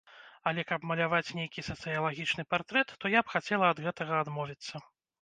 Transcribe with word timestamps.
Але 0.51 0.63
каб 0.71 0.87
маляваць 0.91 1.35
нейкі 1.41 1.65
сацыялагічны 1.69 2.49
партрэт, 2.57 2.87
то 3.05 3.15
я 3.19 3.27
б 3.29 3.37
хацела 3.37 3.73
ад 3.73 3.85
гэтага 3.89 4.13
адмовіцца. 4.27 4.87